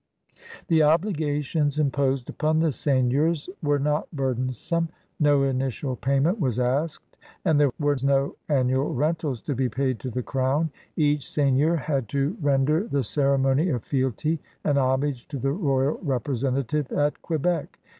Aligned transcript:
The 0.67 0.81
obligations 0.81 1.77
imposed 1.77 2.27
upon 2.27 2.57
the 2.57 2.71
seigneurs 2.71 3.51
were 3.61 3.77
not 3.77 4.07
burdensome. 4.11 4.89
No 5.19 5.43
initial 5.43 5.95
payment 5.95 6.39
was 6.39 6.59
asked, 6.59 7.17
and 7.45 7.59
there 7.59 7.71
were 7.79 7.95
no 8.01 8.35
annual 8.49 8.91
rentab 8.95 9.43
to 9.45 9.53
be 9.53 9.69
paid 9.69 9.99
to 9.99 10.09
the 10.09 10.23
Crown. 10.23 10.71
Each 10.97 11.29
seigneur 11.29 11.75
had 11.75 12.09
to 12.09 12.35
render 12.41 12.87
the 12.87 13.03
ceremony 13.03 13.69
of 13.69 13.83
fealty 13.83 14.39
and 14.63 14.79
homage 14.79 15.27
to 15.27 15.37
the 15.37 15.51
royal 15.51 15.99
representative 16.01 16.91
at 16.91 17.21
Quebec. 17.21 17.77